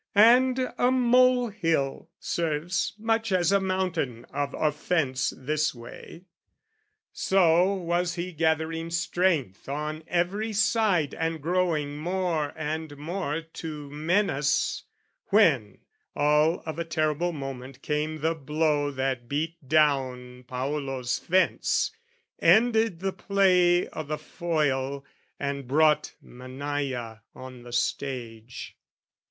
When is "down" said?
19.69-20.45